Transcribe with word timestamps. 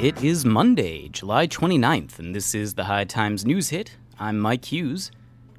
It 0.00 0.24
is 0.24 0.46
Monday, 0.46 1.10
July 1.10 1.46
29th, 1.46 2.18
and 2.18 2.34
this 2.34 2.54
is 2.54 2.72
the 2.72 2.84
High 2.84 3.04
Times 3.04 3.44
News 3.44 3.68
Hit. 3.68 3.98
I'm 4.18 4.40
Mike 4.40 4.64
Hughes. 4.64 5.10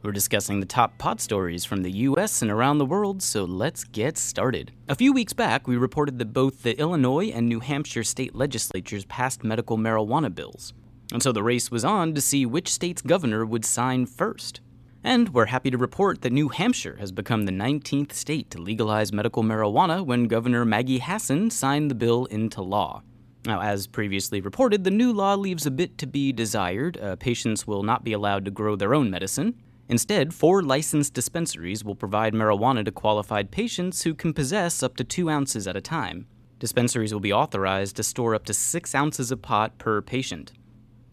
We're 0.02 0.12
discussing 0.12 0.60
the 0.60 0.66
top 0.66 0.98
pot 0.98 1.22
stories 1.22 1.64
from 1.64 1.84
the 1.84 1.92
US 1.92 2.42
and 2.42 2.50
around 2.50 2.80
the 2.80 2.86
world, 2.88 3.22
so 3.22 3.44
let's 3.46 3.84
get 3.84 4.18
started. 4.18 4.72
A 4.90 4.96
few 4.96 5.14
weeks 5.14 5.34
back, 5.34 5.68
we 5.68 5.78
reported 5.78 6.18
that 6.18 6.34
both 6.34 6.64
the 6.64 6.76
Illinois 6.80 7.28
and 7.28 7.48
New 7.48 7.60
Hampshire 7.60 8.04
state 8.04 8.34
legislatures 8.34 9.06
passed 9.06 9.44
medical 9.44 9.78
marijuana 9.78 10.34
bills. 10.34 10.74
And 11.14 11.22
so 11.22 11.32
the 11.32 11.44
race 11.44 11.70
was 11.70 11.86
on 11.86 12.16
to 12.16 12.20
see 12.20 12.44
which 12.44 12.74
state's 12.74 13.04
governor 13.04 13.46
would 13.46 13.64
sign 13.64 14.08
first. 14.08 14.60
And 15.04 15.36
we're 15.36 15.46
happy 15.46 15.70
to 15.70 15.78
report 15.78 16.24
that 16.24 16.34
New 16.34 16.50
Hampshire 16.50 16.98
has 17.00 17.12
become 17.12 17.46
the 17.46 17.52
19th 17.52 18.14
state 18.14 18.50
to 18.50 18.60
legalize 18.60 19.14
medical 19.14 19.44
marijuana 19.44 20.04
when 20.04 20.24
Governor 20.24 20.66
Maggie 20.66 20.98
Hassan 20.98 21.52
signed 21.52 21.92
the 21.92 21.96
bill 21.96 22.26
into 22.26 22.64
law. 22.64 23.04
Now, 23.46 23.62
as 23.62 23.88
previously 23.88 24.40
reported, 24.40 24.84
the 24.84 24.92
new 24.92 25.12
law 25.12 25.36
leaves 25.36 25.66
a 25.66 25.72
bit 25.72 25.98
to 25.98 26.06
be 26.06 26.32
desired. 26.32 26.98
Uh, 26.98 27.16
patients 27.16 27.66
will 27.66 27.82
not 27.82 28.04
be 28.04 28.14
allowed 28.14 28.46
to 28.46 28.52
grow 28.52 28.76
their 28.76 28.94
own 28.94 29.10
medicine. 29.10 29.56
Instead, 29.90 30.34
four 30.34 30.62
licensed 30.62 31.14
dispensaries 31.14 31.84
will 31.84 31.96
provide 31.96 32.34
marijuana 32.34 32.86
to 32.86 32.92
qualified 32.92 33.52
patients 33.52 34.04
who 34.04 34.14
can 34.14 34.32
possess 34.32 34.84
up 34.84 34.96
to 34.96 35.04
two 35.04 35.30
ounces 35.30 35.68
at 35.68 35.76
a 35.76 35.82
time. 35.82 36.28
Dispensaries 36.60 37.12
will 37.12 37.20
be 37.20 37.34
authorized 37.34 37.96
to 37.96 38.04
store 38.04 38.36
up 38.36 38.46
to 38.46 38.54
six 38.54 38.94
ounces 38.94 39.32
of 39.32 39.42
pot 39.42 39.78
per 39.80 40.02
patient. 40.02 40.54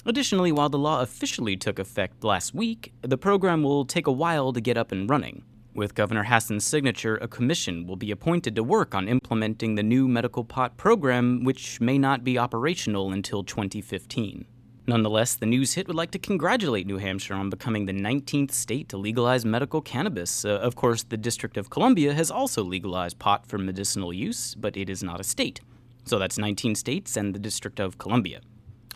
Additionally, 0.05 0.53
while 0.53 0.69
the 0.69 0.79
law 0.79 1.01
officially 1.01 1.57
took 1.57 1.79
effect 1.79 2.23
last 2.23 2.55
week, 2.55 2.93
the 3.01 3.19
program 3.19 3.63
will 3.63 3.85
take 3.85 4.07
a 4.07 4.13
while 4.13 4.53
to 4.53 4.61
get 4.61 4.77
up 4.77 4.93
and 4.93 5.09
running. 5.09 5.43
With 5.79 5.95
Governor 5.95 6.25
Hassan's 6.25 6.67
signature, 6.67 7.15
a 7.19 7.29
commission 7.29 7.87
will 7.87 7.95
be 7.95 8.11
appointed 8.11 8.57
to 8.57 8.65
work 8.65 8.97
on 8.97 9.07
implementing 9.07 9.77
the 9.77 9.83
new 9.85 10.09
medical 10.09 10.43
pot 10.43 10.77
program, 10.77 11.45
which 11.45 11.81
may 11.81 11.99
not 11.99 12.25
be 12.25 12.37
operational 12.37 13.13
until 13.13 13.45
2015. 13.45 14.45
Nonetheless, 14.89 15.37
the 15.37 15.47
news 15.47 15.75
hit 15.75 15.87
would 15.87 15.95
like 15.95 16.11
to 16.11 16.19
congratulate 16.19 16.89
New 16.89 16.99
Hampshire 16.99 17.35
on 17.35 17.49
becoming 17.49 17.87
the 17.87 17.93
19th 17.93 18.51
state 18.51 18.89
to 18.89 18.97
legalize 18.97 19.45
medical 19.45 19.81
cannabis. 19.81 20.45
Uh, 20.45 20.49
of 20.49 20.75
course, 20.75 21.05
the 21.05 21.17
District 21.17 21.57
of 21.57 21.71
Columbia 21.71 22.13
has 22.13 22.29
also 22.29 22.65
legalized 22.65 23.21
pot 23.21 23.47
for 23.47 23.57
medicinal 23.57 24.13
use, 24.13 24.57
but 24.57 24.77
it 24.77 24.91
is 24.91 25.05
not 25.05 25.21
a 25.21 25.25
state. 25.25 25.61
So 26.07 26.19
that's 26.19 26.39
19 26.39 26.75
states 26.75 27.17
and 27.17 27.33
the 27.33 27.39
District 27.39 27.79
of 27.79 27.99
Columbia. 27.99 28.41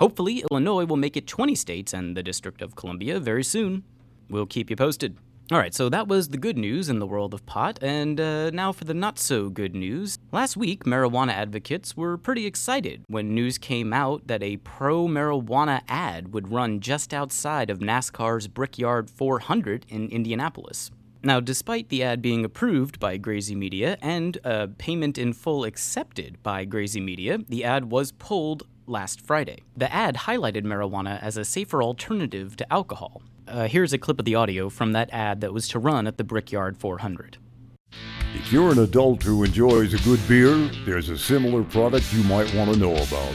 Hopefully, 0.00 0.42
Illinois 0.50 0.86
will 0.86 0.96
make 0.96 1.16
it 1.16 1.28
20 1.28 1.54
states 1.54 1.94
and 1.94 2.16
the 2.16 2.24
District 2.24 2.60
of 2.60 2.74
Columbia 2.74 3.20
very 3.20 3.44
soon. 3.44 3.84
We'll 4.28 4.46
keep 4.46 4.68
you 4.68 4.74
posted. 4.74 5.16
All 5.52 5.58
right, 5.58 5.74
so 5.74 5.90
that 5.90 6.08
was 6.08 6.28
the 6.28 6.38
good 6.38 6.56
news 6.56 6.88
in 6.88 6.98
the 6.98 7.06
world 7.06 7.34
of 7.34 7.44
pot, 7.44 7.78
and 7.82 8.18
uh, 8.18 8.48
now 8.52 8.72
for 8.72 8.84
the 8.86 8.94
not 8.94 9.18
so 9.18 9.50
good 9.50 9.74
news. 9.74 10.18
Last 10.32 10.56
week, 10.56 10.84
marijuana 10.84 11.32
advocates 11.32 11.94
were 11.94 12.16
pretty 12.16 12.46
excited 12.46 13.04
when 13.08 13.34
news 13.34 13.58
came 13.58 13.92
out 13.92 14.26
that 14.28 14.42
a 14.42 14.56
pro 14.56 15.06
marijuana 15.06 15.82
ad 15.88 16.32
would 16.32 16.50
run 16.50 16.80
just 16.80 17.12
outside 17.12 17.68
of 17.68 17.80
NASCAR's 17.80 18.48
Brickyard 18.48 19.10
400 19.10 19.84
in 19.90 20.08
Indianapolis. 20.08 20.90
Now, 21.22 21.38
despite 21.38 21.90
the 21.90 22.02
ad 22.02 22.22
being 22.22 22.46
approved 22.46 22.98
by 22.98 23.18
Grazy 23.18 23.54
Media 23.54 23.98
and 24.00 24.38
uh, 24.44 24.68
payment 24.78 25.18
in 25.18 25.34
full 25.34 25.64
accepted 25.64 26.42
by 26.42 26.64
Grazy 26.64 27.04
Media, 27.04 27.40
the 27.46 27.62
ad 27.62 27.90
was 27.90 28.12
pulled 28.12 28.62
last 28.86 29.20
Friday. 29.20 29.58
The 29.76 29.92
ad 29.92 30.16
highlighted 30.16 30.64
marijuana 30.64 31.20
as 31.20 31.36
a 31.36 31.44
safer 31.44 31.82
alternative 31.82 32.56
to 32.56 32.72
alcohol. 32.72 33.20
Uh, 33.52 33.68
here's 33.68 33.92
a 33.92 33.98
clip 33.98 34.18
of 34.18 34.24
the 34.24 34.34
audio 34.34 34.70
from 34.70 34.92
that 34.92 35.10
ad 35.12 35.42
that 35.42 35.52
was 35.52 35.68
to 35.68 35.78
run 35.78 36.06
at 36.06 36.16
the 36.16 36.24
Brickyard 36.24 36.74
400. 36.78 37.36
If 38.34 38.50
you're 38.50 38.72
an 38.72 38.78
adult 38.78 39.22
who 39.22 39.44
enjoys 39.44 39.92
a 39.92 39.98
good 39.98 40.26
beer, 40.26 40.56
there's 40.86 41.10
a 41.10 41.18
similar 41.18 41.62
product 41.62 42.10
you 42.14 42.24
might 42.24 42.52
want 42.54 42.72
to 42.72 42.78
know 42.78 42.92
about. 42.92 43.34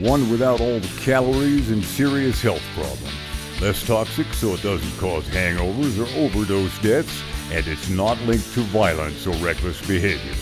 One 0.00 0.28
without 0.28 0.60
all 0.60 0.80
the 0.80 1.00
calories 1.00 1.70
and 1.70 1.84
serious 1.84 2.42
health 2.42 2.64
problems. 2.74 3.14
Less 3.60 3.86
toxic 3.86 4.26
so 4.34 4.54
it 4.54 4.62
doesn't 4.62 4.98
cause 4.98 5.28
hangovers 5.28 5.96
or 5.96 6.24
overdose 6.24 6.76
deaths, 6.80 7.22
and 7.52 7.64
it's 7.68 7.88
not 7.88 8.20
linked 8.22 8.52
to 8.54 8.62
violence 8.62 9.28
or 9.28 9.34
reckless 9.34 9.80
behavior. 9.86 10.34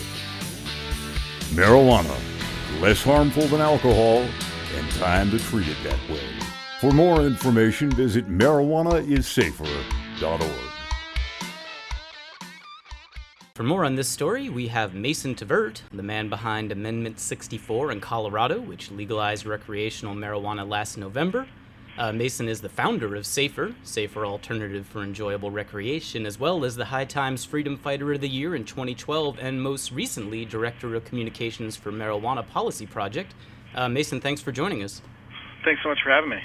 Marijuana 1.51 2.19
less 2.81 3.03
harmful 3.03 3.47
than 3.49 3.61
alcohol, 3.61 4.27
and 4.77 4.91
time 4.93 5.31
to 5.31 5.39
treat 5.39 5.69
it 5.69 5.77
that 5.85 6.09
way. 6.09 6.40
For 6.81 6.91
more 6.93 7.25
information, 7.27 7.91
visit 7.91 8.27
marijuanaissafer.org. 8.27 10.41
For 13.55 13.63
more 13.63 13.85
on 13.85 13.97
this 13.97 14.09
story, 14.09 14.49
we 14.49 14.69
have 14.69 14.95
Mason 14.95 15.35
Tvert, 15.35 15.83
the 15.93 16.03
man 16.03 16.31
behind 16.31 16.73
Amendment 16.73 17.21
64 17.21 17.93
in 17.93 18.01
Colorado, 18.01 18.63
which 18.63 18.91
legalized 18.91 19.45
recreational 19.45 20.15
marijuana 20.15 20.67
last 20.67 20.97
November. 20.97 21.47
Uh, 21.99 22.13
Mason 22.13 22.49
is 22.49 22.63
the 22.63 22.71
founder 22.71 23.15
of 23.15 23.27
Safer, 23.27 23.75
Safer 23.83 24.25
Alternative 24.25 24.87
for 24.87 25.03
Enjoyable 25.03 25.51
Recreation, 25.51 26.25
as 26.25 26.41
well 26.41 26.65
as 26.65 26.77
the 26.77 26.87
High 26.87 27.05
Times 27.05 27.45
Freedom 27.45 27.77
Fighter 27.77 28.11
of 28.15 28.23
the 28.23 28.29
Year 28.29 28.55
in 28.55 28.65
2012, 28.65 29.37
and 29.39 29.63
most 29.63 29.93
recently, 29.93 30.47
Director 30.47 30.95
of 30.95 31.05
Communications 31.05 31.77
for 31.77 31.93
Marijuana 31.93 32.49
Policy 32.49 32.87
Project. 32.87 33.35
Uh, 33.75 33.91
Mason, 33.91 34.19
thanks 34.19 34.41
for 34.41 34.51
joining 34.51 34.83
us. 34.83 35.03
Thanks 35.63 35.83
so 35.83 35.91
much 35.91 35.99
for 36.03 36.09
having 36.09 36.31
me. 36.31 36.41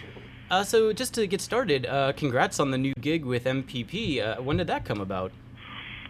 Uh, 0.49 0.63
so, 0.63 0.93
just 0.93 1.13
to 1.15 1.25
get 1.25 1.41
started, 1.41 1.87
uh, 1.87 2.13
congrats 2.13 2.59
on 2.59 2.69
the 2.69 2.77
new 2.77 2.93
gig 3.01 3.25
with 3.25 3.45
MPP. 3.45 4.21
Uh, 4.21 4.41
when 4.41 4.57
did 4.57 4.67
that 4.67 4.85
come 4.85 5.01
about? 5.01 5.31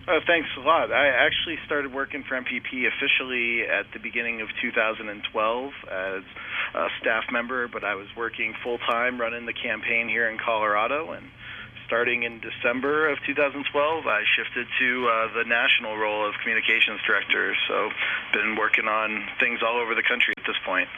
Uh, 0.07 0.19
thanks 0.28 0.50
a 0.57 0.59
lot. 0.59 0.91
I 0.91 1.07
actually 1.07 1.57
started 1.66 1.94
working 1.94 2.23
for 2.28 2.35
MPP 2.35 2.85
officially 2.85 3.63
at 3.63 3.85
the 3.94 4.00
beginning 4.00 4.41
of 4.41 4.50
2012 4.62 5.72
as 5.90 6.23
a 6.75 6.88
staff 7.00 7.23
member, 7.31 7.68
but 7.68 7.84
I 7.84 7.96
was 7.96 8.07
working 8.16 8.53
full 8.62 8.78
time 8.78 9.19
running 9.19 9.46
the 9.46 9.53
campaign 9.53 10.09
here 10.09 10.29
in 10.29 10.38
Colorado. 10.38 11.12
And 11.12 11.25
starting 11.88 12.23
in 12.23 12.40
December 12.41 13.09
of 13.09 13.17
2012, 13.25 14.06
I 14.06 14.22
shifted 14.35 14.67
to 14.79 15.07
uh, 15.07 15.34
the 15.34 15.46
national 15.47 15.97
role 15.97 16.28
of 16.28 16.35
communications 16.44 17.00
director. 17.07 17.56
So, 17.67 17.90
been 18.34 18.57
working 18.57 18.88
on 18.88 19.25
things 19.40 19.62
all 19.66 19.79
over 19.79 19.96
the 19.96 20.03
country 20.03 20.34
at 20.38 20.46
this 20.46 20.57
point. 20.66 20.90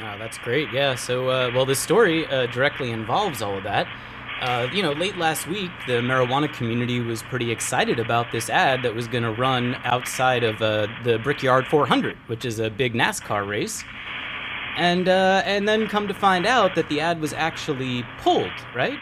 Oh, 0.00 0.18
that's 0.18 0.38
great. 0.38 0.72
Yeah. 0.72 0.94
So, 0.94 1.28
uh, 1.28 1.50
well, 1.54 1.66
this 1.66 1.80
story 1.80 2.26
uh, 2.26 2.46
directly 2.46 2.90
involves 2.90 3.42
all 3.42 3.56
of 3.56 3.64
that. 3.64 3.86
Uh, 4.40 4.66
you 4.72 4.82
know, 4.82 4.90
late 4.92 5.16
last 5.16 5.46
week, 5.46 5.70
the 5.86 6.00
marijuana 6.00 6.52
community 6.52 6.98
was 6.98 7.22
pretty 7.22 7.52
excited 7.52 8.00
about 8.00 8.32
this 8.32 8.50
ad 8.50 8.82
that 8.82 8.92
was 8.92 9.06
going 9.06 9.22
to 9.22 9.30
run 9.30 9.76
outside 9.84 10.42
of 10.42 10.60
uh, 10.60 10.88
the 11.04 11.18
Brickyard 11.18 11.66
400, 11.68 12.16
which 12.26 12.44
is 12.44 12.58
a 12.58 12.68
big 12.68 12.94
NASCAR 12.94 13.46
race. 13.46 13.84
And 14.76 15.08
uh, 15.08 15.42
and 15.44 15.68
then 15.68 15.86
come 15.86 16.08
to 16.08 16.14
find 16.14 16.46
out 16.46 16.74
that 16.74 16.88
the 16.88 16.98
ad 16.98 17.20
was 17.20 17.32
actually 17.34 18.04
pulled, 18.18 18.50
right? 18.74 18.98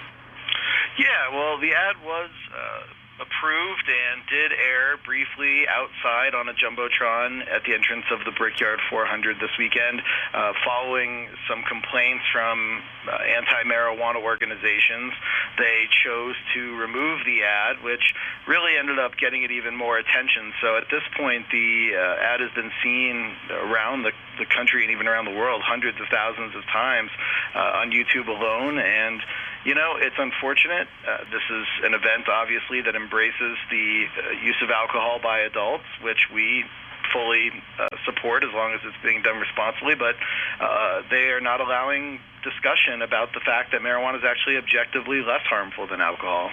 Yeah, 0.99 1.33
well, 1.33 1.59
the 1.59 1.72
ad 1.72 1.97
was 2.05 2.28
uh, 2.53 2.83
approved 3.20 3.86
and 3.86 4.25
did 4.28 4.53
air 4.53 4.97
briefly 5.04 5.69
outside 5.69 6.34
on 6.34 6.48
a 6.48 6.54
jumbotron 6.56 7.44
at 7.53 7.62
the 7.69 7.76
entrance 7.76 8.08
of 8.10 8.25
the 8.25 8.32
Brickyard 8.32 8.81
400 8.88 9.36
this 9.36 9.53
weekend, 9.58 10.00
uh, 10.32 10.53
following 10.64 11.28
some 11.48 11.62
complaints 11.69 12.25
from 12.32 12.82
uh, 13.06 13.20
anti-marijuana 13.20 14.25
organizations. 14.25 15.12
They 15.60 15.84
chose 16.04 16.34
to 16.54 16.76
remove 16.80 17.20
the 17.28 17.44
ad, 17.44 17.84
which 17.84 18.14
really 18.48 18.76
ended 18.80 18.98
up 18.98 19.16
getting 19.20 19.44
it 19.44 19.50
even 19.53 19.76
more 19.76 19.98
attention. 19.98 20.53
So 20.60 20.76
at 20.76 20.88
this 20.91 21.04
point, 21.16 21.44
the 21.53 21.92
uh, 21.94 22.32
ad 22.34 22.41
has 22.41 22.50
been 22.56 22.72
seen 22.82 23.36
around 23.53 24.03
the, 24.03 24.12
the 24.38 24.47
country 24.48 24.82
and 24.82 24.92
even 24.92 25.06
around 25.06 25.26
the 25.26 25.36
world 25.36 25.60
hundreds 25.60 26.00
of 26.00 26.09
thousands 26.09 26.56
of 26.56 26.64
times 26.72 27.10
uh, 27.54 27.84
on 27.84 27.92
YouTube 27.92 28.28
alone, 28.28 28.78
and 28.78 29.20
you 29.65 29.75
know, 29.75 29.97
it's 29.97 30.16
unfortunate. 30.19 30.88
Uh, 31.06 31.25
this 31.31 31.44
is 31.50 31.66
an 31.84 31.94
event, 31.94 32.28
obviously, 32.28 32.81
that 32.81 32.97
embraces 32.97 33.56
the 33.71 34.06
uh, 34.06 34.31
use 34.43 34.56
of 34.62 34.71
alcohol 34.71 35.21
by 35.22 35.41
adults, 35.41 35.84
which 36.03 36.28
we 36.33 36.65
fully 37.12 37.51
uh, 37.78 37.89
support 38.04 38.45
as 38.45 38.51
long 38.54 38.72
as 38.72 38.80
it's 38.84 38.97
being 39.03 39.22
done 39.22 39.36
responsibly. 39.36 39.95
But 39.95 40.16
uh, 40.60 41.03
they 41.10 41.28
are 41.34 41.41
not 41.41 41.60
allowing 41.60 42.21
discussion 42.42 43.03
about 43.03 43.33
the 43.34 43.41
fact 43.41 43.72
that 43.72 43.83
marijuana 43.83 44.16
is 44.16 44.24
actually 44.24 44.57
objectively 44.57 45.21
less 45.21 45.45
harmful 45.45 45.86
than 45.86 46.01
alcohol. 46.01 46.51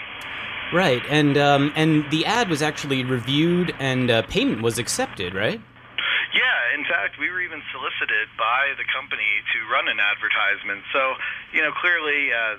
Right, 0.73 1.01
and 1.07 1.37
um, 1.37 1.71
and 1.77 2.03
the 2.11 2.25
ad 2.25 2.49
was 2.49 2.61
actually 2.61 3.05
reviewed 3.05 3.73
and 3.79 4.11
uh, 4.11 4.23
payment 4.23 4.61
was 4.61 4.77
accepted, 4.77 5.33
right? 5.33 5.61
Yeah, 6.35 6.75
in 6.75 6.83
fact, 6.83 7.15
we 7.17 7.31
were 7.31 7.39
even 7.39 7.63
solicited 7.71 8.27
by 8.37 8.75
the 8.75 8.83
company 8.91 9.23
to 9.55 9.57
run 9.71 9.87
an 9.87 10.03
advertisement. 10.03 10.83
So, 10.91 11.15
you 11.53 11.61
know, 11.61 11.71
clearly. 11.71 12.33
Uh, 12.33 12.57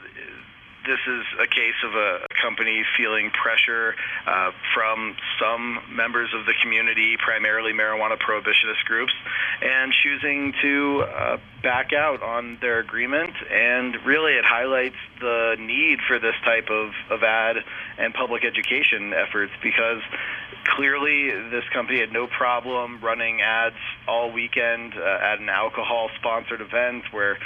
this 0.87 0.99
is 1.07 1.25
a 1.41 1.47
case 1.47 1.79
of 1.85 1.95
a 1.95 2.27
company 2.41 2.85
feeling 2.97 3.31
pressure 3.31 3.95
uh, 4.27 4.53
from 4.75 5.17
some 5.41 5.81
members 5.91 6.31
of 6.35 6.47
the 6.47 6.55
community, 6.63 7.17
primarily 7.19 7.73
marijuana 7.73 8.17
prohibitionist 8.19 8.85
groups, 8.87 9.13
and 9.63 9.93
choosing 9.93 10.55
to 10.63 11.03
uh, 11.03 11.37
back 11.63 11.93
out 11.93 12.23
on 12.23 12.59
their 12.61 12.79
agreement. 12.79 13.35
And 13.51 13.97
really, 14.07 14.33
it 14.33 14.45
highlights 14.45 14.97
the 15.21 15.57
need 15.59 15.99
for 16.07 16.19
this 16.19 16.35
type 16.45 16.69
of, 16.71 16.93
of 17.11 17.23
ad 17.23 17.57
and 17.99 18.15
public 18.15 18.45
education 18.45 19.13
efforts 19.13 19.53
because 19.63 20.01
clearly 20.77 21.31
this 21.51 21.65
company 21.73 22.01
had 22.01 22.13
no 22.13 22.27
problem 22.27 23.01
running 23.03 23.41
ads 23.41 23.77
all 24.07 24.33
weekend 24.33 24.95
uh, 24.95 25.19
at 25.23 25.41
an 25.41 25.49
alcohol 25.49 26.11
sponsored 26.19 26.61
event 26.61 27.05
where 27.11 27.39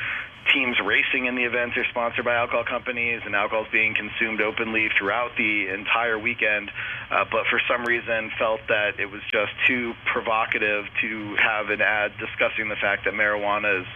teams 0.52 0.76
racing 0.84 1.26
in 1.26 1.36
the 1.36 1.44
events 1.44 1.76
are 1.76 1.84
sponsored 1.90 2.24
by 2.24 2.34
alcohol 2.34 2.64
companies, 2.64 3.20
and 3.24 3.34
alcohol 3.34 3.64
is 3.64 3.70
being 3.70 3.94
consumed 3.94 4.40
openly 4.40 4.88
throughout 4.98 5.30
the 5.36 5.68
entire 5.68 6.18
weekend. 6.18 6.70
Uh, 7.10 7.24
but 7.30 7.46
for 7.50 7.60
some 7.68 7.84
reason, 7.84 8.30
felt 8.38 8.60
that 8.68 8.98
it 8.98 9.06
was 9.06 9.22
just 9.30 9.52
too 9.66 9.94
provocative 10.12 10.86
to 11.00 11.36
have 11.36 11.70
an 11.70 11.80
ad 11.80 12.12
discussing 12.18 12.68
the 12.68 12.76
fact 12.76 13.04
that 13.04 13.14
marijuana 13.14 13.80
is 13.80 13.86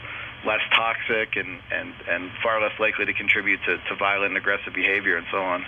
less 0.45 0.61
toxic 0.75 1.37
and, 1.37 1.59
and, 1.73 1.93
and 2.09 2.31
far 2.43 2.61
less 2.63 2.79
likely 2.79 3.05
to 3.05 3.13
contribute 3.13 3.59
to, 3.67 3.79
to 3.89 3.97
violent 3.99 4.29
and 4.29 4.37
aggressive 4.37 4.73
behavior 4.75 5.17
and 5.17 5.27
so 5.31 5.39
on. 5.39 5.65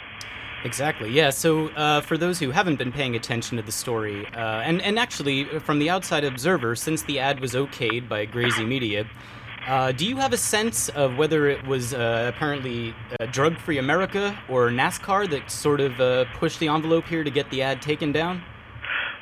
Exactly. 0.64 1.10
Yeah. 1.10 1.30
So, 1.30 1.68
uh, 1.68 2.00
for 2.00 2.18
those 2.18 2.38
who 2.40 2.50
haven't 2.50 2.76
been 2.76 2.90
paying 2.90 3.14
attention 3.14 3.56
to 3.58 3.62
the 3.62 3.70
story, 3.72 4.26
uh, 4.34 4.60
and 4.60 4.82
and 4.82 4.98
actually 4.98 5.44
from 5.60 5.78
the 5.78 5.88
outside 5.88 6.24
observer, 6.24 6.74
since 6.74 7.02
the 7.02 7.20
ad 7.20 7.38
was 7.38 7.54
okayed 7.54 8.08
by 8.08 8.26
Grazy 8.26 8.66
Media, 8.66 9.06
uh, 9.68 9.92
do 9.92 10.06
you 10.06 10.16
have 10.16 10.32
a 10.32 10.36
sense 10.36 10.88
of 10.88 11.16
whether 11.18 11.46
it 11.46 11.66
was 11.66 11.92
uh, 11.92 12.32
apparently 12.34 12.94
uh, 13.20 13.26
Drug 13.26 13.58
Free 13.58 13.78
America 13.78 14.36
or 14.48 14.70
NASCAR 14.70 15.28
that 15.30 15.50
sort 15.50 15.80
of 15.80 16.00
uh, 16.00 16.24
pushed 16.34 16.58
the 16.58 16.68
envelope 16.68 17.04
here 17.06 17.22
to 17.22 17.30
get 17.30 17.50
the 17.50 17.62
ad 17.62 17.82
taken 17.82 18.10
down? 18.10 18.42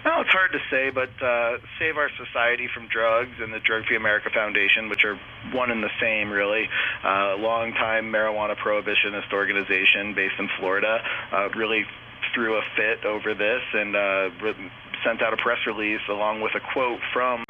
Well, 0.05 0.21
it's 0.21 0.31
hard 0.31 0.53
to 0.53 0.61
say, 0.71 0.91
but 0.91 1.11
uh, 1.21 1.59
Save 1.81 1.97
Our 1.97 2.09
Society 2.17 2.69
from 2.73 2.87
Drugs 2.87 3.35
and 3.41 3.53
the 3.53 3.59
Drug 3.59 3.87
Free 3.87 3.97
America 3.97 4.31
Foundation, 4.33 4.89
which 4.89 5.05
are 5.05 5.19
one 5.53 5.73
and 5.73 5.83
the 5.83 5.91
same, 6.01 6.31
really, 6.31 6.69
uh, 7.03 7.35
long-time 7.39 8.05
marijuana 8.13 8.55
prohibitionist 8.57 9.33
organization 9.33 10.15
based 10.15 10.39
in 10.39 10.49
Florida, 10.61 11.03
uh, 11.33 11.49
really 11.57 11.85
threw 12.33 12.57
a 12.57 12.63
fit 12.77 13.05
over 13.05 13.35
this 13.35 13.63
and 13.73 13.97
sent 15.05 15.23
out 15.23 15.33
a 15.33 15.37
press 15.39 15.59
release 15.67 16.01
along 16.09 16.41
with 16.41 16.53
a 16.55 16.61
quote 16.73 17.01
from 17.13 17.45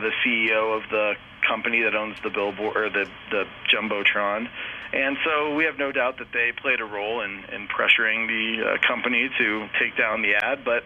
the 0.00 0.12
CEO 0.24 0.76
of 0.76 0.88
the 0.90 1.14
company 1.46 1.82
that 1.82 1.94
owns 1.94 2.16
the 2.22 2.30
billboard 2.30 2.76
or 2.76 2.90
the 2.90 3.08
the 3.30 3.44
jumbotron. 3.72 4.48
And 4.92 5.16
so 5.24 5.54
we 5.54 5.64
have 5.64 5.78
no 5.78 5.90
doubt 5.90 6.18
that 6.18 6.28
they 6.32 6.52
played 6.52 6.80
a 6.80 6.84
role 6.84 7.22
in, 7.22 7.44
in 7.52 7.66
pressuring 7.66 8.28
the 8.28 8.62
uh, 8.62 8.86
company 8.86 9.30
to 9.38 9.68
take 9.80 9.96
down 9.96 10.20
the 10.20 10.34
ad. 10.34 10.64
But 10.64 10.84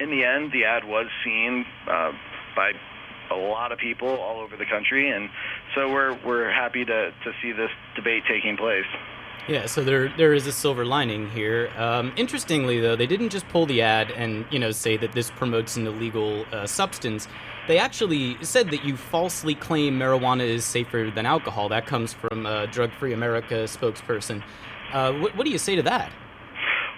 in 0.00 0.10
the 0.10 0.24
end, 0.24 0.50
the 0.50 0.64
ad 0.64 0.84
was 0.84 1.06
seen 1.24 1.64
uh, 1.86 2.12
by 2.56 2.72
a 3.30 3.36
lot 3.36 3.70
of 3.70 3.78
people 3.78 4.08
all 4.08 4.40
over 4.40 4.56
the 4.56 4.66
country, 4.66 5.10
and 5.10 5.30
so 5.74 5.90
we're 5.90 6.18
we're 6.24 6.50
happy 6.50 6.84
to 6.84 7.10
to 7.10 7.32
see 7.40 7.52
this 7.52 7.70
debate 7.94 8.24
taking 8.28 8.56
place. 8.56 8.86
Yeah, 9.48 9.66
so 9.66 9.82
there 9.82 10.08
there 10.16 10.34
is 10.34 10.46
a 10.46 10.52
silver 10.52 10.84
lining 10.84 11.30
here. 11.30 11.70
Um, 11.76 12.12
interestingly, 12.16 12.80
though, 12.80 12.96
they 12.96 13.06
didn't 13.06 13.30
just 13.30 13.48
pull 13.48 13.66
the 13.66 13.82
ad 13.82 14.10
and 14.10 14.44
you 14.50 14.58
know 14.58 14.70
say 14.70 14.96
that 14.96 15.12
this 15.12 15.30
promotes 15.30 15.76
an 15.76 15.86
illegal 15.86 16.44
uh, 16.52 16.66
substance. 16.66 17.28
They 17.70 17.78
actually 17.78 18.36
said 18.42 18.72
that 18.72 18.84
you 18.84 18.96
falsely 18.96 19.54
claim 19.54 19.96
marijuana 19.96 20.42
is 20.42 20.64
safer 20.64 21.12
than 21.14 21.24
alcohol. 21.24 21.68
That 21.68 21.86
comes 21.86 22.12
from 22.12 22.44
a 22.44 22.66
Drug 22.66 22.90
Free 22.90 23.12
America 23.12 23.62
spokesperson. 23.70 24.42
Uh, 24.92 25.12
what, 25.12 25.36
what 25.36 25.44
do 25.44 25.52
you 25.52 25.58
say 25.58 25.76
to 25.76 25.82
that? 25.82 26.10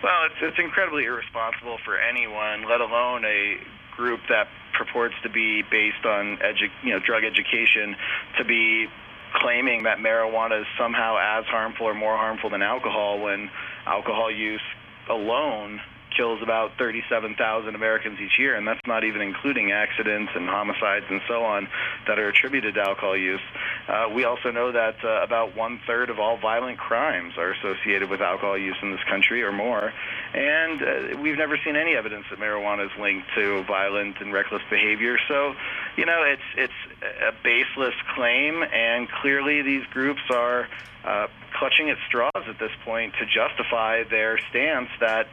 Well, 0.02 0.24
it's 0.24 0.40
it's 0.40 0.58
incredibly 0.58 1.04
irresponsible 1.04 1.76
for 1.84 1.98
anyone, 1.98 2.66
let 2.66 2.80
alone 2.80 3.22
a 3.26 3.58
group 3.94 4.20
that 4.30 4.48
purports 4.72 5.14
to 5.24 5.28
be 5.28 5.62
based 5.70 6.06
on 6.06 6.38
edu- 6.38 6.72
you 6.82 6.94
know 6.94 7.00
drug 7.00 7.22
education, 7.22 7.94
to 8.38 8.44
be 8.44 8.86
claiming 9.34 9.82
that 9.82 9.98
marijuana 9.98 10.62
is 10.62 10.66
somehow 10.78 11.18
as 11.20 11.44
harmful 11.48 11.86
or 11.86 11.94
more 11.94 12.16
harmful 12.16 12.48
than 12.48 12.62
alcohol 12.62 13.20
when 13.20 13.50
alcohol 13.84 14.30
use 14.30 14.62
alone 15.10 15.82
kills 16.16 16.42
about 16.42 16.72
37,000 16.78 17.74
Americans 17.74 18.18
each 18.20 18.38
year, 18.38 18.54
and 18.56 18.66
that's 18.66 18.80
not 18.86 19.04
even 19.04 19.20
including 19.20 19.72
accidents 19.72 20.32
and 20.34 20.48
homicides 20.48 21.06
and 21.10 21.20
so 21.28 21.44
on 21.44 21.68
that 22.06 22.18
are 22.18 22.28
attributed 22.28 22.74
to 22.74 22.80
alcohol 22.80 23.16
use. 23.16 23.40
Uh, 23.88 24.08
we 24.14 24.24
also 24.24 24.50
know 24.50 24.72
that 24.72 24.96
uh, 25.04 25.22
about 25.22 25.56
one 25.56 25.80
third 25.86 26.10
of 26.10 26.18
all 26.18 26.36
violent 26.36 26.78
crimes 26.78 27.34
are 27.36 27.52
associated 27.52 28.08
with 28.08 28.20
alcohol 28.20 28.56
use 28.56 28.76
in 28.82 28.90
this 28.90 29.02
country 29.08 29.42
or 29.42 29.52
more, 29.52 29.92
and 30.34 30.82
uh, 30.82 31.18
we've 31.20 31.38
never 31.38 31.58
seen 31.64 31.76
any 31.76 31.94
evidence 31.94 32.24
that 32.30 32.38
marijuana 32.38 32.86
is 32.86 32.92
linked 33.00 33.26
to 33.34 33.64
violent 33.64 34.20
and 34.20 34.32
reckless 34.32 34.62
behavior. 34.70 35.18
So, 35.28 35.54
you 35.96 36.06
know, 36.06 36.22
it's 36.24 36.42
it's 36.56 37.02
a 37.02 37.32
baseless 37.42 37.94
claim, 38.14 38.62
and 38.62 39.08
clearly 39.08 39.62
these 39.62 39.84
groups 39.86 40.22
are. 40.30 40.68
Uh, 41.04 41.26
clutching 41.58 41.90
at 41.90 41.96
straws 42.06 42.30
at 42.48 42.58
this 42.60 42.70
point 42.84 43.12
to 43.18 43.26
justify 43.26 44.04
their 44.04 44.38
stance 44.50 44.88
that 45.00 45.26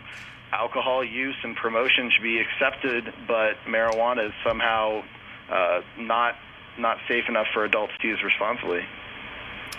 alcohol 0.51 1.04
use 1.04 1.36
and 1.44 1.56
promotion 1.56 2.12
should 2.12 2.24
be 2.24 2.40
accepted, 2.40 3.13
but 3.28 3.56
marijuana 3.68 4.28
is 4.28 4.34
somehow 4.44 5.04
uh, 5.51 5.81
not 5.98 6.36
not 6.78 6.98
safe 7.07 7.25
enough 7.28 7.48
for 7.54 7.66
adults 7.66 7.94
to 8.01 8.07
use 8.07 8.24
responsibly. 8.24 8.81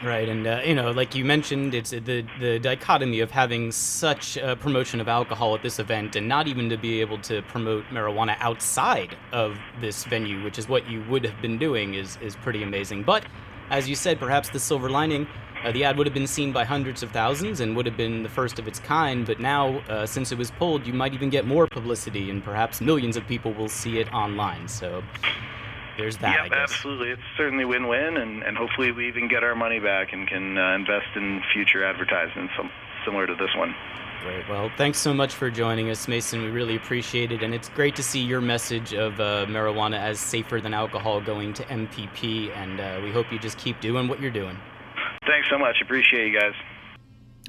Right, 0.03 0.29
and 0.29 0.47
uh, 0.47 0.63
you 0.65 0.75
know, 0.75 0.93
like 0.93 1.15
you 1.15 1.27
mentioned, 1.27 1.75
it's 1.75 1.91
the 1.91 2.25
the 2.39 2.59
dichotomy 2.59 3.21
of 3.21 3.31
having 3.31 3.71
such 3.71 4.39
a 4.39 4.57
promotion 4.57 4.99
of 4.99 5.09
alcohol 5.09 5.55
at 5.55 5.63
this 5.63 5.79
event, 5.79 6.17
and 6.17 6.27
not 6.27 6.49
even 6.49 6.71
to 6.71 6.79
be 6.79 7.03
able 7.03 7.19
to 7.23 7.43
promote 7.43 7.85
marijuana 7.91 8.37
outside 8.41 9.17
of 9.33 9.59
this 9.81 10.05
venue, 10.05 10.43
which 10.43 10.59
is 10.59 10.69
what 10.69 10.89
you 10.89 11.05
would 11.11 11.25
have 11.25 11.41
been 11.43 11.59
doing, 11.59 11.95
is 11.95 12.17
is 12.23 12.35
pretty 12.37 12.63
amazing. 12.63 13.03
But 13.03 13.25
as 13.69 13.89
you 13.89 13.95
said, 13.95 14.19
perhaps 14.19 14.49
the 14.49 14.59
silver 14.59 14.89
lining 14.89 15.27
uh, 15.65 15.73
the 15.73 15.85
ad 15.85 15.97
would 15.97 16.07
have 16.07 16.15
been 16.15 16.27
seen 16.27 16.53
by 16.53 16.65
hundreds 16.65 17.03
of 17.03 17.11
thousands 17.11 17.61
and 17.61 17.77
would 17.77 17.87
have 17.87 17.97
been 17.97 18.23
the 18.23 18.29
first 18.29 18.59
of 18.59 18.67
its 18.67 18.79
kind, 18.79 19.27
but 19.27 19.41
now, 19.41 19.79
uh, 19.89 20.07
since 20.07 20.33
it 20.33 20.39
was 20.39 20.51
pulled, 20.51 20.87
you 20.87 20.93
might 20.93 21.13
even 21.15 21.31
get 21.31 21.47
more 21.47 21.67
publicity 21.67 22.31
and 22.31 22.43
perhaps 22.43 22.81
millions 22.81 23.17
of 23.17 23.27
people 23.27 23.53
will 23.53 23.69
see 23.69 23.99
it 23.99 24.13
online. 24.13 24.69
So 24.69 25.03
there's 25.99 26.17
that. 26.19 26.51
Yeah, 26.51 26.63
absolutely. 26.63 27.11
It's 27.11 27.23
certainly 27.37 27.65
win-win, 27.65 28.17
and, 28.17 28.43
and 28.43 28.57
hopefully 28.57 28.91
we 28.91 29.09
even 29.09 29.29
get 29.29 29.45
our 29.45 29.55
money 29.55 29.81
back 29.81 30.13
and 30.13 30.27
can 30.27 30.57
uh, 30.57 30.75
invest 30.75 31.09
in 31.15 31.43
future 31.53 31.85
advertisements 31.85 32.55
similar 33.05 33.27
to 33.27 33.35
this 33.35 33.51
one. 33.57 33.75
Great. 34.23 34.47
Well, 34.51 34.71
thanks 34.77 34.99
so 34.99 35.15
much 35.15 35.35
for 35.35 35.51
joining 35.51 35.89
us, 35.89 36.07
Mason. 36.07 36.43
We 36.43 36.51
really 36.51 36.77
appreciate 36.77 37.33
it. 37.33 37.43
And 37.43 37.55
it's 37.55 37.71
great 37.71 37.97
to 37.97 38.03
see 38.03 38.21
your 38.21 38.43
message 38.43 38.93
of 38.93 39.19
uh, 39.19 39.47
marijuana 39.49 39.99
as 39.99 40.21
safer 40.21 40.61
than 40.61 40.75
alcohol 40.75 41.23
going 41.23 41.55
to 41.55 41.65
MPP. 41.65 42.55
And 42.55 42.81
uh, 42.81 43.01
we 43.03 43.11
hope 43.13 43.33
you 43.33 43.39
just 43.39 43.57
keep 43.57 43.81
doing 43.81 44.09
what 44.09 44.21
you're 44.21 44.31
doing. 44.31 44.59
Thanks 45.31 45.49
so 45.49 45.59
much. 45.59 45.77
Appreciate 45.81 46.33
you 46.33 46.41
guys. 46.41 46.55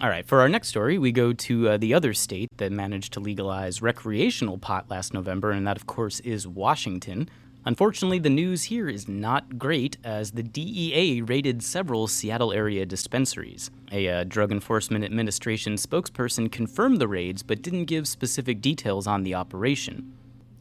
All 0.02 0.10
right, 0.10 0.28
for 0.28 0.40
our 0.40 0.48
next 0.48 0.68
story, 0.68 1.00
we 1.00 1.12
go 1.12 1.34
to 1.34 1.70
uh, 1.70 1.78
the 1.78 1.96
other 1.96 2.14
state 2.14 2.48
that 2.58 2.72
managed 2.72 3.14
to 3.14 3.20
legalize 3.20 3.82
recreational 3.82 4.60
pot 4.60 4.88
last 4.88 5.16
November, 5.16 5.50
and 5.50 5.66
that, 5.66 5.78
of 5.78 5.88
course, 5.88 6.20
is 6.20 6.48
Washington. 6.48 7.28
Unfortunately, 7.66 8.20
the 8.20 8.30
news 8.30 8.64
here 8.64 8.88
is 8.88 9.08
not 9.08 9.58
great 9.58 9.98
as 10.04 10.32
the 10.32 10.44
DEA 10.44 11.24
raided 11.24 11.64
several 11.64 12.08
Seattle 12.08 12.54
area 12.54 12.86
dispensaries. 12.86 13.72
A 13.92 14.08
uh, 14.08 14.24
Drug 14.26 14.52
Enforcement 14.52 15.04
Administration 15.04 15.74
spokesperson 15.74 16.52
confirmed 16.52 17.02
the 17.02 17.08
raids 17.08 17.42
but 17.42 17.64
didn't 17.64 17.86
give 17.86 18.08
specific 18.08 18.62
details 18.62 19.08
on 19.08 19.24
the 19.24 19.34
operation. 19.34 20.14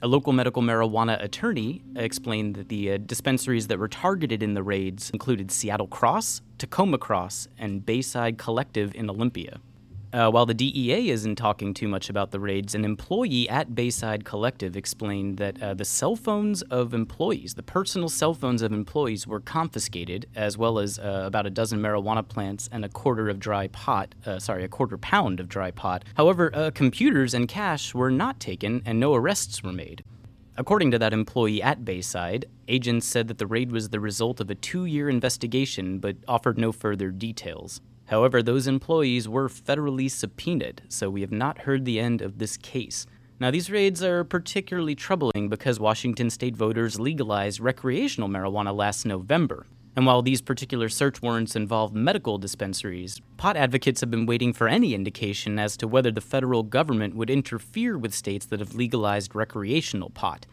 A 0.02 0.09
local 0.09 0.33
medical 0.33 0.62
marijuana 0.62 1.23
attorney 1.23 1.83
explained 1.95 2.54
that 2.54 2.71
the 2.71 2.92
uh, 2.92 2.97
dispensaries 2.97 3.66
that 3.66 3.78
were 3.78 3.87
targeted 3.87 4.42
in 4.42 4.54
the 4.54 4.62
raids 4.62 5.11
included 5.11 5.50
Seattle 5.50 5.88
Cross, 5.88 6.40
Tacoma 6.57 6.97
Cross, 6.97 7.49
and 7.59 7.85
Bayside 7.85 8.38
Collective 8.38 8.95
in 8.95 9.11
Olympia. 9.11 9.61
Uh, 10.12 10.28
while 10.28 10.44
the 10.44 10.54
DEA 10.54 11.10
isn't 11.10 11.36
talking 11.36 11.72
too 11.72 11.86
much 11.86 12.10
about 12.10 12.32
the 12.32 12.40
raids, 12.40 12.74
an 12.74 12.84
employee 12.84 13.48
at 13.48 13.76
Bayside 13.76 14.24
Collective 14.24 14.76
explained 14.76 15.36
that 15.36 15.62
uh, 15.62 15.72
the 15.72 15.84
cell 15.84 16.16
phones 16.16 16.62
of 16.62 16.92
employees, 16.94 17.54
the 17.54 17.62
personal 17.62 18.08
cell 18.08 18.34
phones 18.34 18.60
of 18.60 18.72
employees, 18.72 19.28
were 19.28 19.38
confiscated, 19.38 20.26
as 20.34 20.58
well 20.58 20.80
as 20.80 20.98
uh, 20.98 21.22
about 21.26 21.46
a 21.46 21.50
dozen 21.50 21.78
marijuana 21.78 22.26
plants 22.26 22.68
and 22.72 22.84
a 22.84 22.88
quarter 22.88 23.28
of 23.28 23.38
dry 23.38 23.68
pot, 23.68 24.12
uh, 24.26 24.40
sorry, 24.40 24.64
a 24.64 24.68
quarter 24.68 24.98
pound 24.98 25.38
of 25.38 25.48
dry 25.48 25.70
pot. 25.70 26.04
However, 26.16 26.50
uh, 26.54 26.72
computers 26.74 27.32
and 27.32 27.46
cash 27.46 27.94
were 27.94 28.10
not 28.10 28.40
taken, 28.40 28.82
and 28.84 28.98
no 28.98 29.14
arrests 29.14 29.62
were 29.62 29.72
made. 29.72 30.02
According 30.56 30.90
to 30.90 30.98
that 30.98 31.12
employee 31.12 31.62
at 31.62 31.84
Bayside, 31.84 32.46
agents 32.66 33.06
said 33.06 33.28
that 33.28 33.38
the 33.38 33.46
raid 33.46 33.70
was 33.70 33.90
the 33.90 34.00
result 34.00 34.40
of 34.40 34.50
a 34.50 34.56
two 34.56 34.86
year 34.86 35.08
investigation 35.08 36.00
but 36.00 36.16
offered 36.26 36.58
no 36.58 36.72
further 36.72 37.12
details. 37.12 37.80
However, 38.10 38.42
those 38.42 38.66
employees 38.66 39.28
were 39.28 39.48
federally 39.48 40.10
subpoenaed, 40.10 40.82
so 40.88 41.08
we 41.08 41.20
have 41.20 41.30
not 41.30 41.58
heard 41.58 41.84
the 41.84 42.00
end 42.00 42.20
of 42.22 42.38
this 42.38 42.56
case. 42.56 43.06
Now, 43.38 43.52
these 43.52 43.70
raids 43.70 44.02
are 44.02 44.24
particularly 44.24 44.96
troubling 44.96 45.48
because 45.48 45.78
Washington 45.78 46.28
state 46.28 46.56
voters 46.56 46.98
legalized 46.98 47.60
recreational 47.60 48.28
marijuana 48.28 48.76
last 48.76 49.06
November. 49.06 49.64
And 49.94 50.06
while 50.06 50.22
these 50.22 50.42
particular 50.42 50.88
search 50.88 51.22
warrants 51.22 51.54
involve 51.54 51.94
medical 51.94 52.36
dispensaries, 52.36 53.20
pot 53.36 53.56
advocates 53.56 54.00
have 54.00 54.10
been 54.10 54.26
waiting 54.26 54.52
for 54.52 54.66
any 54.66 54.92
indication 54.92 55.60
as 55.60 55.76
to 55.76 55.86
whether 55.86 56.10
the 56.10 56.20
federal 56.20 56.64
government 56.64 57.14
would 57.14 57.30
interfere 57.30 57.96
with 57.96 58.12
states 58.12 58.44
that 58.46 58.58
have 58.58 58.74
legalized 58.74 59.36
recreational 59.36 60.10
pot. 60.10 60.46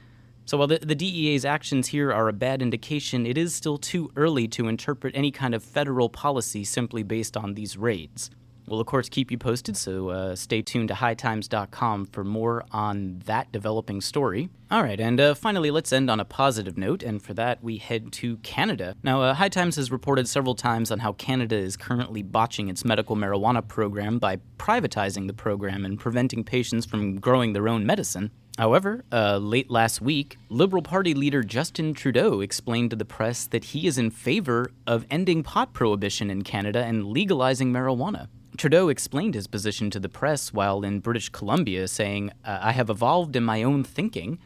So 0.48 0.58
while 0.58 0.68
the, 0.68 0.80
the, 0.80 0.96
DEA's 0.96 1.44
actions 1.44 1.88
here 1.88 2.10
are 2.10 2.30
a 2.30 2.34
bad 2.34 2.62
indication, 2.62 3.26
it 3.26 3.38
is 3.38 3.54
still 3.54 3.78
too 3.78 4.10
early 4.16 4.48
to 4.48 4.70
interpret 4.70 5.14
any 5.14 5.30
kind 5.30 5.54
of 5.54 5.62
federal 5.62 6.08
policy 6.08 6.64
simply 6.64 7.04
based 7.04 7.36
on 7.36 7.56
these 7.56 7.76
raids. 7.76 8.30
We'll, 8.66 8.80
of 8.80 8.88
course, 8.88 9.10
keep 9.10 9.30
you 9.30 9.38
posted, 9.38 9.76
so 9.76 10.10
uh, 10.10 10.36
stay 10.36 10.62
tuned 10.62 10.88
to 10.88 10.94
hightimes.com 10.94 12.06
for 12.08 12.24
more 12.24 12.64
on 12.72 13.20
that 13.26 13.52
developing 13.52 14.00
story. 14.00 14.48
All 14.72 14.84
right, 14.84 15.00
and 15.00 15.20
uh, 15.20 15.34
finally, 15.36 15.70
let's 15.70 15.92
end 15.92 16.10
on 16.10 16.22
a 16.22 16.26
positive 16.26 16.78
note, 16.78 17.04
and 17.04 17.22
for 17.22 17.34
that, 17.34 17.62
we 17.62 17.78
head 17.78 18.14
to 18.14 18.38
Canada. 18.38 18.96
Now, 19.04 19.22
uh, 19.22 19.34
High 19.34 19.50
Times 19.50 19.76
has 19.76 19.92
reported 19.92 20.30
several 20.30 20.56
times 20.56 20.92
on 20.92 21.00
how 21.00 21.12
Canada 21.14 21.58
is 21.58 21.76
currently 21.76 22.24
botching 22.24 22.70
its 22.70 22.86
medical 22.86 23.18
marijuana 23.18 23.66
program 23.66 24.18
by 24.18 24.38
privatizing 24.58 25.28
the 25.28 25.34
program 25.34 25.84
and 25.84 26.00
preventing 26.00 26.46
patients 26.46 26.86
from 26.86 27.20
growing 27.20 27.52
their 27.52 27.68
own 27.68 27.86
medicine. 27.86 28.32
However, 28.58 29.06
uh, 29.12 29.38
late 29.38 29.70
last 29.70 30.02
week, 30.02 30.38
Liberal 30.50 30.82
Party 30.82 31.14
leader 31.14 31.44
Justin 31.44 31.94
Trudeau 31.94 32.42
explained 32.42 32.90
to 32.90 32.96
the 32.96 33.06
press 33.06 33.46
that 33.46 33.66
he 33.66 33.86
is 33.86 34.00
in 34.00 34.10
favor 34.10 34.72
of 34.88 35.06
ending 35.12 35.44
pot 35.44 35.74
prohibition 35.74 36.32
in 36.32 36.42
Canada 36.42 36.84
and 36.84 37.06
legalizing 37.06 37.72
marijuana. 37.72 38.30
Trudeau 38.58 38.90
explained 38.90 39.36
his 39.36 39.46
position 39.46 39.92
to 39.92 40.00
the 40.00 40.10
press 40.10 40.52
while 40.52 40.84
in 40.84 41.02
British 41.02 41.30
Columbia, 41.30 41.88
saying, 41.88 42.32
uh, 42.44 42.58
I 42.64 42.72
have 42.72 42.90
evolved 42.90 43.36
in 43.36 43.44
my 43.44 43.62
own 43.62 43.84
thinking. 43.84 44.40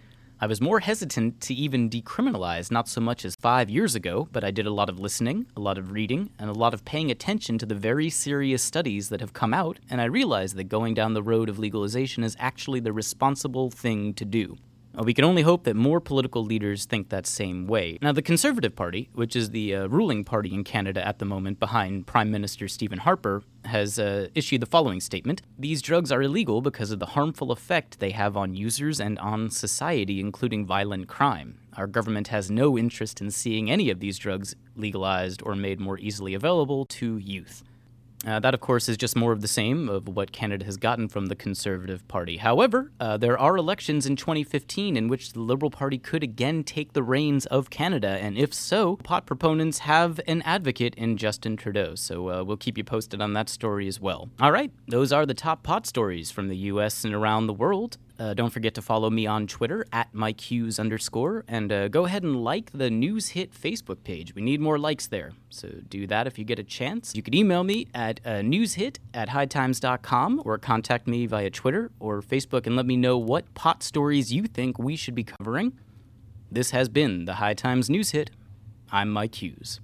I 0.43 0.48
was 0.48 0.60
more 0.60 0.79
hesitant 0.79 1.39
to 1.41 1.53
even 1.53 1.88
decriminalize, 1.88 2.71
not 2.71 2.88
so 2.89 3.00
much 3.00 3.25
as 3.25 3.36
five 3.36 3.69
years 3.69 3.93
ago, 3.93 4.27
but 4.31 4.43
I 4.43 4.50
did 4.50 4.65
a 4.65 4.74
lot 4.74 4.89
of 4.89 5.00
listening, 5.00 5.45
a 5.55 5.60
lot 5.60 5.77
of 5.77 5.91
reading, 5.91 6.31
and 6.39 6.50
a 6.50 6.53
lot 6.53 6.74
of 6.74 6.83
paying 6.83 7.12
attention 7.12 7.60
to 7.60 7.65
the 7.67 7.75
very 7.75 8.10
serious 8.10 8.63
studies 8.63 9.10
that 9.10 9.21
have 9.21 9.33
come 9.33 9.53
out, 9.53 9.77
and 9.88 10.01
I 10.01 10.05
realized 10.05 10.55
that 10.55 10.63
going 10.63 10.95
down 10.95 11.13
the 11.13 11.21
road 11.21 11.48
of 11.48 11.60
legalization 11.60 12.24
is 12.24 12.36
actually 12.39 12.79
the 12.79 12.91
responsible 12.91 13.69
thing 13.69 14.15
to 14.15 14.25
do. 14.25 14.57
Uh, 14.98 15.03
we 15.03 15.13
can 15.13 15.24
only 15.24 15.41
hope 15.41 15.63
that 15.63 15.75
more 15.75 16.01
political 16.01 16.43
leaders 16.43 16.86
think 16.86 17.10
that 17.10 17.25
same 17.25 17.65
way. 17.65 17.98
Now, 18.01 18.12
the 18.12 18.21
Conservative 18.21 18.75
Party, 18.75 19.10
which 19.13 19.36
is 19.36 19.51
the 19.51 19.75
uh, 19.75 19.88
ruling 19.88 20.24
party 20.24 20.53
in 20.53 20.63
Canada 20.63 21.05
at 21.05 21.19
the 21.19 21.25
moment 21.25 21.60
behind 21.60 22.07
Prime 22.07 22.29
Minister 22.29 22.67
Stephen 22.67 23.00
Harper, 23.00 23.43
has 23.65 23.98
uh, 23.98 24.27
issued 24.36 24.62
the 24.62 24.65
following 24.65 25.00
statement 25.00 25.41
These 25.57 25.81
drugs 25.81 26.12
are 26.12 26.21
illegal 26.21 26.62
because 26.62 26.91
of 26.91 27.00
the 27.00 27.05
harmful 27.07 27.51
effect 27.51 28.00
they 28.00 28.12
have 28.12 28.36
on 28.36 28.53
users 28.53 29.00
and 29.00 29.17
on 29.19 29.50
society, 29.50 30.19
including 30.19 30.65
violent 30.65 31.07
crime. 31.07 31.60
Our 31.77 31.88
government 31.88 32.27
has 32.27 32.51
no 32.51 32.77
interest 32.77 33.21
in 33.21 33.31
seeing 33.31 33.71
any 33.71 33.89
of 33.89 34.01
these 34.01 34.17
drugs 34.17 34.55
legalized 34.75 35.41
or 35.43 35.55
made 35.55 35.79
more 35.79 35.98
easily 36.00 36.33
available 36.33 36.86
to 36.86 37.17
youth. 37.17 37.63
Uh, 38.25 38.39
that, 38.39 38.53
of 38.53 38.59
course, 38.59 38.87
is 38.87 38.97
just 38.97 39.15
more 39.15 39.31
of 39.31 39.41
the 39.41 39.47
same 39.47 39.89
of 39.89 40.07
what 40.07 40.31
Canada 40.31 40.63
has 40.65 40.77
gotten 40.77 41.07
from 41.07 41.25
the 41.25 41.35
Conservative 41.35 42.07
Party. 42.07 42.37
However, 42.37 42.91
uh, 42.99 43.17
there 43.17 43.37
are 43.37 43.57
elections 43.57 44.05
in 44.05 44.15
2015 44.15 44.95
in 44.95 45.07
which 45.07 45.33
the 45.33 45.39
Liberal 45.39 45.71
Party 45.71 45.97
could 45.97 46.21
again 46.21 46.63
take 46.63 46.93
the 46.93 47.01
reins 47.01 47.47
of 47.47 47.69
Canada, 47.69 48.19
and 48.21 48.37
if 48.37 48.53
so, 48.53 48.97
pot 48.97 49.25
proponents 49.25 49.79
have 49.79 50.19
an 50.27 50.43
advocate 50.43 50.93
in 50.95 51.17
Justin 51.17 51.57
Trudeau. 51.57 51.95
So 51.95 52.29
uh, 52.29 52.43
we'll 52.43 52.57
keep 52.57 52.77
you 52.77 52.83
posted 52.83 53.21
on 53.21 53.33
that 53.33 53.49
story 53.49 53.87
as 53.87 53.99
well. 53.99 54.29
All 54.39 54.51
right, 54.51 54.71
those 54.87 55.11
are 55.11 55.25
the 55.25 55.33
top 55.33 55.63
pot 55.63 55.87
stories 55.87 56.29
from 56.29 56.47
the 56.47 56.57
U.S. 56.57 57.03
and 57.03 57.13
around 57.15 57.47
the 57.47 57.53
world. 57.53 57.97
Uh, 58.21 58.35
don't 58.35 58.51
forget 58.51 58.75
to 58.75 58.83
follow 58.83 59.09
me 59.09 59.25
on 59.25 59.47
Twitter 59.47 59.83
at 59.91 60.13
MikeHughes 60.13 60.79
underscore, 60.79 61.43
and 61.47 61.71
uh, 61.71 61.87
go 61.87 62.05
ahead 62.05 62.21
and 62.21 62.43
like 62.43 62.69
the 62.71 62.87
News 62.87 63.29
Hit 63.29 63.51
Facebook 63.51 64.03
page. 64.03 64.35
We 64.35 64.43
need 64.43 64.61
more 64.61 64.77
likes 64.77 65.07
there, 65.07 65.31
so 65.49 65.69
do 65.89 66.05
that 66.05 66.27
if 66.27 66.37
you 66.37 66.45
get 66.45 66.59
a 66.59 66.63
chance. 66.63 67.15
You 67.15 67.23
can 67.23 67.33
email 67.33 67.63
me 67.63 67.87
at 67.95 68.19
uh, 68.23 68.41
newshit 68.41 68.97
at 69.15 69.29
hightimes.com 69.29 70.43
or 70.45 70.59
contact 70.59 71.07
me 71.07 71.25
via 71.25 71.49
Twitter 71.49 71.89
or 71.99 72.21
Facebook 72.21 72.67
and 72.67 72.75
let 72.75 72.85
me 72.85 72.95
know 72.95 73.17
what 73.17 73.51
pot 73.55 73.81
stories 73.81 74.31
you 74.31 74.43
think 74.43 74.77
we 74.77 74.95
should 74.95 75.15
be 75.15 75.23
covering. 75.23 75.73
This 76.51 76.69
has 76.69 76.89
been 76.89 77.25
the 77.25 77.35
High 77.35 77.55
Times 77.55 77.89
News 77.89 78.11
Hit. 78.11 78.29
I'm 78.91 79.09
Mike 79.09 79.41
Hughes. 79.41 79.79